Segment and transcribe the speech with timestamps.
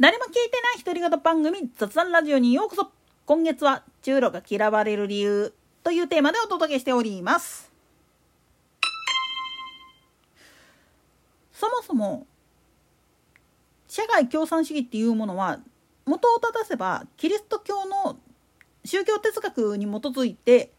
[0.00, 2.92] 誰も聞いてない独り言番組雑談ラジオにようこそ
[3.26, 7.72] 今月は中路が嫌われる理由というテーマでお届けしております
[11.52, 12.28] そもそも
[13.88, 15.58] 社会共産主義っていうものは
[16.06, 18.20] 元を正せばキリスト教の
[18.84, 20.70] 宗教哲学に基づいて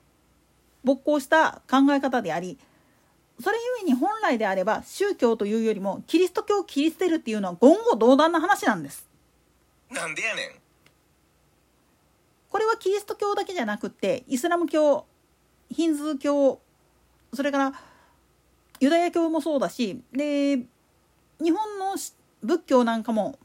[0.85, 2.57] 勃興した考え方であり
[3.43, 9.08] それゆえに本来であれば宗教というよりもキリスト教を切り捨てるっていうのは言語道断な話なんです。
[9.89, 10.51] なんでやねん。
[12.49, 15.05] これはキリスト教だけじゃなくてイスラム教
[15.69, 16.59] ヒンズー教
[17.33, 17.73] それから
[18.79, 20.57] ユダヤ教もそうだしで
[21.41, 21.95] 日本の
[22.41, 23.37] 仏教なんかも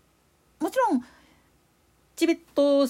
[0.61, 1.05] もちろん
[2.17, 2.87] チベット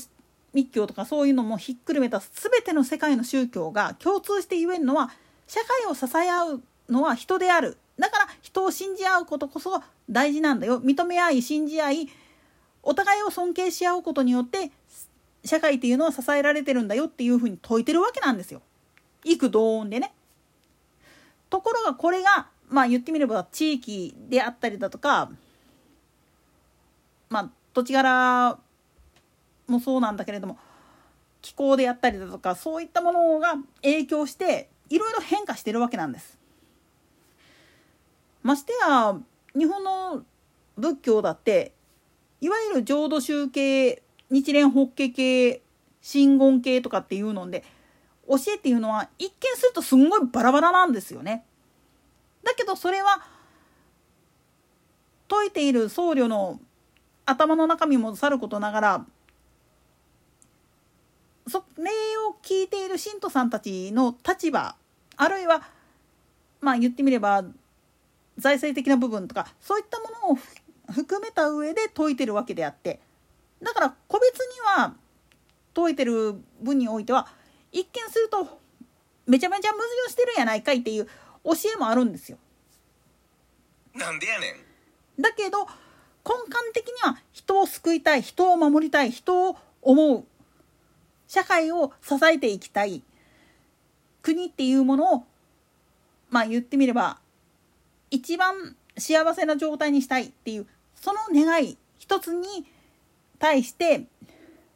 [0.52, 5.10] 密教とかそういうのもひっくるめた全ての世界の宗教が共通して言えるのは
[5.48, 7.76] 社会を支え合うのは人である。
[7.98, 10.80] だから人を信じ合うことこそ大事なんだよ。
[10.80, 12.08] 認め合い信じ合い
[12.84, 14.70] お互いを尊敬し合うことによって
[15.44, 18.62] 社会っていうのは支えられてるんだよっていうふうに説いてるわけなんですよ。
[19.24, 20.12] 幾同音でね。
[21.50, 25.30] ところがこれがまあ言ってみれば地域であったりだとか
[27.28, 28.58] まあ土地柄
[29.66, 30.58] もそうなんだけれども
[31.42, 36.38] 気候であったりだとかそういったものが影響していろいろ変化してるわけなんです。
[38.42, 39.16] ましてや
[39.56, 40.24] 日本の
[40.76, 41.72] 仏教だって
[42.44, 45.62] いわゆる浄土宗系日蓮法華系
[46.02, 47.64] 真言系とかっていうので
[48.28, 51.46] 教えっていうのは一見するとすんごいバラバラなんですよね。
[52.42, 53.22] だけどそれは
[55.30, 56.60] 説いている僧侶の
[57.24, 59.06] 頭の中身もさることながら
[61.48, 61.84] それ
[62.28, 64.76] を聞いている信徒さんたちの立場
[65.16, 65.62] あるいは
[66.60, 67.42] まあ言ってみれば
[68.36, 70.38] 財政的な部分とかそういったものを
[70.92, 73.00] 含めた上で解いてるわけであって
[73.62, 74.94] だから個別には
[75.74, 77.26] 解いてる分においては
[77.72, 78.60] 一見すると
[79.26, 81.06] めちゃめちゃ矛盾してるやないかいっていう
[81.44, 82.38] 教えもあるんですよ。
[83.94, 84.50] なんでやね
[85.18, 85.22] ん。
[85.22, 90.24] だけど根幹的には人を救いたい人を守りたい人を思う
[91.28, 93.02] 社会を支えていきたい
[94.22, 95.24] 国っていうものを
[96.30, 97.18] まあ言ってみれば
[98.10, 102.66] 一番幸せな状態にしたいっていうその願い一つに
[103.38, 104.04] 対して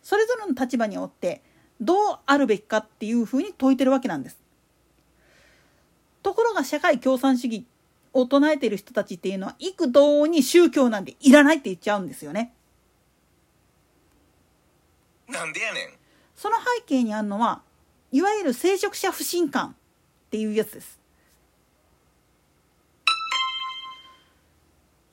[0.02, 1.42] それぞれの立場によって
[1.80, 4.38] どうあるべきかっていうふうに説いてるわけなんです。
[6.22, 7.64] ところが社会共産主義
[8.12, 12.52] を唱えてる人たちっていうのは幾度に宗教なんていらないって言っちゃうんですよね。
[15.28, 15.98] なんでやねん。
[16.34, 17.62] その背景にあるのは
[18.10, 19.74] いわゆる聖職者不信感っ
[20.30, 20.97] ていうやつです。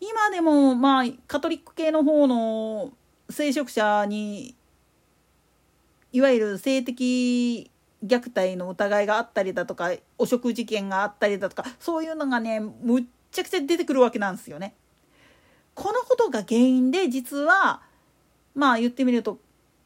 [0.09, 2.93] 今でもまあカトリック系の方の
[3.29, 4.55] 聖職者に
[6.11, 7.71] いわゆる性的
[8.05, 14.75] 虐待の疑いがあったりだとか汚職事件があったりだとかそういうのがねむっちゃくちゃ出てくるわけなんですよね。
[15.73, 17.81] このことが原因で実は
[18.53, 19.39] まあ言ってみると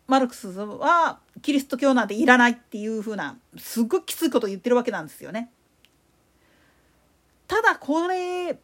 [0.06, 5.52] マルクスはキリスト教なんていらないっていう風なすっごいきついことを言ってるわけなんですよね。
[7.47, 8.59] ただこれ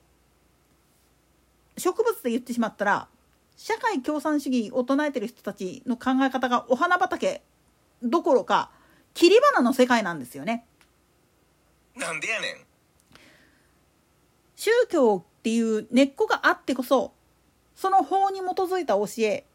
[1.77, 3.07] 植物で言ってしまったら
[3.57, 7.41] 社会共産主義を唱えてる人たちの考え方がお花畑
[8.03, 8.69] どころか
[9.13, 10.65] 切り花の世界なんですよね。
[11.95, 12.65] なんでやねん。
[14.55, 17.13] 宗教っていう根っこがあってこそ
[17.75, 19.45] その法に基づいた教え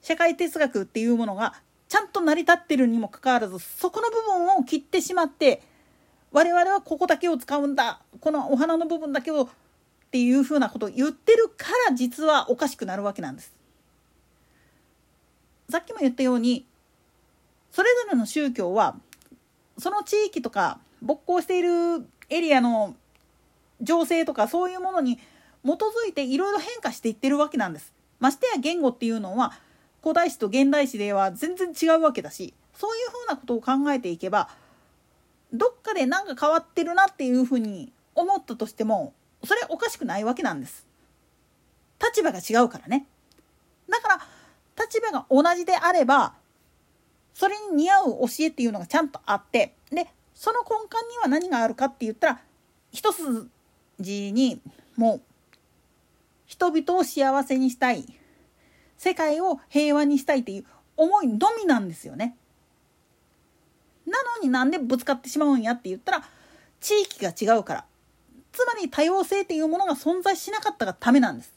[0.00, 1.54] 社会哲学っていうものが
[1.88, 5.62] ちゃんと成り立ってるにもかかわらずそこの部分を切ってしまって
[6.32, 9.48] 我々はここだけを使うんだこのお花の部分だけを
[10.12, 13.50] っていうふうなことを言ってるから実はおかしくなるわけなんです。
[15.70, 16.66] さっきも言ったように
[17.70, 18.94] それぞれの宗教は
[19.78, 22.94] その地域とか勃興しているエリアの
[23.80, 27.94] 情勢とかそういうものに基づいていろいろ変化していってるわけなんです。
[28.20, 29.54] ましてや言語っていうのは
[30.02, 34.50] 古代史と現代史では全然違うわけだしそういうふうなことを考えていけば
[35.54, 40.86] どっかで何か変わってるなっていうふうに思ったとしてもそれおかしくないわけなんです。
[42.02, 43.06] 立場が違うからね。
[43.88, 44.20] だから
[44.78, 46.34] 立場が同じであれば
[47.34, 52.40] それに似合う教えっていうのがちゃんとあってでその根幹には何があるかって言ったら
[52.90, 53.48] 一筋
[54.32, 54.60] に
[54.96, 55.20] もう
[56.46, 58.04] 人々を幸せにしたい
[58.98, 60.64] 世界を平和にしたいっていう
[60.96, 62.36] 思いのみなんですよね。
[64.06, 66.24] なのになんでぶつかってしまうんやって言ったら
[66.80, 67.84] 地域が違うから
[68.52, 71.52] つまり多様性っていうものが存在しなかったがためなんです。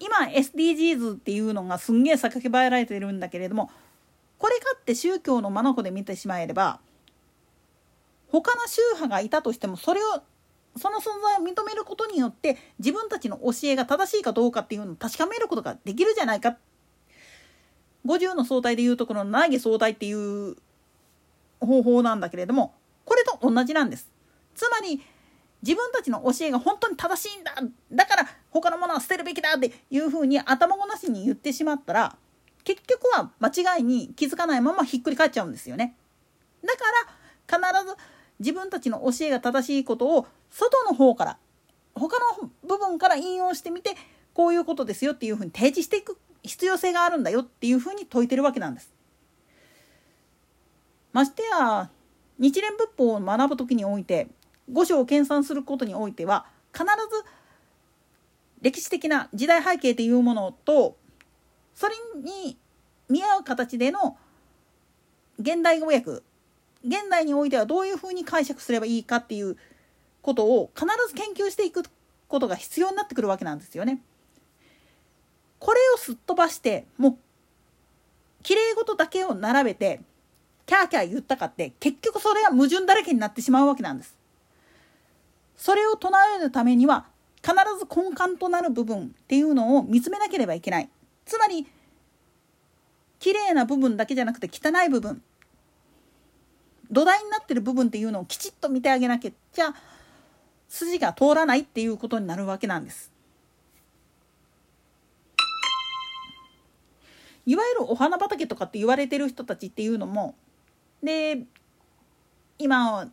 [0.00, 3.70] 今 SDGs っていうのがすんげえ叫ばれてるんだけれども
[4.38, 6.78] これかって宗教の眼で見てしまえれば
[8.30, 10.22] 他の宗派がいたとしてもそれを
[10.76, 16.56] その存在を認めることによって自分たちの教えが正しいかどうかっていうのを確かめることができるじゃないか
[18.06, 20.56] 50の相対でいうところの内木相対っていう
[21.60, 22.74] 方法なんだけれども
[23.04, 24.10] これと同じなんです。
[24.54, 25.02] つまり
[25.62, 27.52] 自分たちの教えが本当に正しいんだ
[27.90, 32.16] だから他のものは捨てるべきだっていうふうに頭ごなしに言ってしまったら
[32.64, 35.96] 結局は間違いに気づかないままひっくり返っちゃうんですよね。
[36.62, 37.96] だから必ず
[38.40, 41.38] 自分たちの教えが正しいことを外の方から
[41.94, 43.94] 他の部分から引用してみて
[44.34, 48.92] こういうことですよっていうふうに提示していく必要性があるんだよっていうふうに説いてるわけなんです。
[51.18, 51.90] ましてや
[52.38, 54.28] 日蓮仏法を学ぶ時において
[54.72, 57.24] 五章を研鑽することにおいては必ず
[58.62, 60.96] 歴史的な時代背景というものと
[61.74, 62.56] それに
[63.08, 64.16] 見合う形での
[65.40, 66.22] 現代語訳
[66.84, 69.56] 現代においてはどういうふうに解釈すればいいかっていう
[70.22, 71.82] ことを必ず研究していく
[72.28, 74.00] ことが必要になってくるわけなんですよね。
[75.58, 77.16] これをすっ飛ばしてもう
[78.44, 80.00] きれい事だけを並べて
[80.68, 84.14] キャーキャー言ったかって結局それは矛盾だらけになってしまうわけなんです。
[85.56, 87.06] それを唱えるためには
[87.42, 90.90] 必ず根幹となる部分っていうのを見つめなければいけない。
[91.24, 91.66] つまり
[93.18, 95.22] 綺麗な部分だけじゃなくて汚い部分
[96.90, 99.32] 土台になってる部分っていうのをきちっと見てあげなきゃ
[100.68, 103.10] 筋が通らないっていうことになるわけなんです。
[107.46, 110.34] いわゆるお花畑とかって言われてる人たちっていうのも
[111.02, 111.42] で
[112.58, 113.08] 今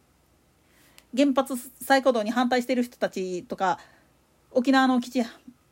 [1.16, 3.80] 原発再稼働に反対してる人たちとか
[4.52, 5.24] 沖縄の基地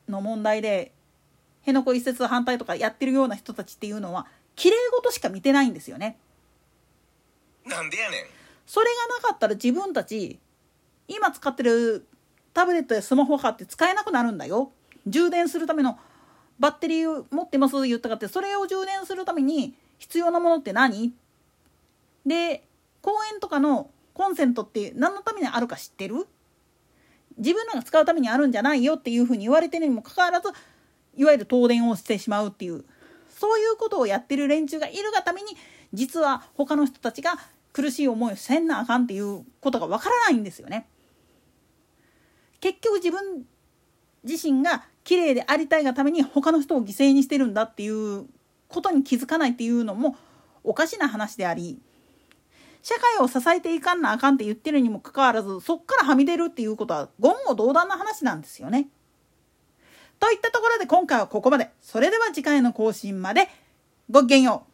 [0.08, 0.92] の問題で
[1.62, 6.18] 辺野古移設反対とかやってるような人たちっていうのは綺麗事しか見てないんですよね。
[7.66, 8.26] なんでやねん。
[8.66, 10.40] それがなかったら自分たち
[11.08, 12.06] 今使ってる
[12.54, 14.72] タブレットやスマホ買って使えなくなるんだよ。
[15.08, 15.98] 充電するための
[16.60, 21.14] バッテリー持ってます言ったかってそれを充電するために必要なものって何？
[22.26, 22.68] で
[23.02, 26.28] 公園とかのコンセントって何のためにあるか知ってる？
[27.38, 30.50] 自分らが使うためにあるんじゃないよっていうふうに言われてるにもかかわらず
[31.16, 32.86] いわゆる東電をしてしまうっていう
[33.30, 35.48] そういうことをやってる連中がいるがために
[35.94, 37.40] 実は他の人たちが
[37.72, 40.88] 苦しい思いをせんなあかんっていうことがわからないんですよね。
[42.60, 43.46] 結局自分
[44.24, 48.26] 自身が綺麗でありたいがために他の人を犠牲にしてるんだっていう
[48.70, 50.16] ことに気づかないっていうのも
[50.64, 51.80] おかしな話であり
[52.84, 58.90] 社会を支えていかんなあかんって言ってるにもかかわらずそっからはみ出るっていうことは言語道断な話なんですよね。
[60.20, 61.70] といったところで今回はここまで。
[61.82, 63.48] それでは次回の更新まで
[64.10, 64.73] ごきげんよう。